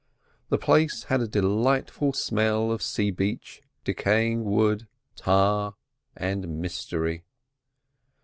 The 0.49 0.57
place 0.57 1.03
had 1.09 1.21
a 1.21 1.27
delightful 1.27 2.11
smell 2.13 2.71
of 2.71 2.81
sea 2.81 3.11
beach, 3.11 3.61
decaying 3.83 4.43
wood, 4.45 4.87
tar, 5.15 5.75
and 6.15 6.59
mystery. 6.59 7.23